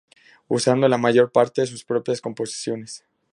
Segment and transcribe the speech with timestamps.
[0.47, 3.05] Usando, la mayor parte, sus propias composiciones.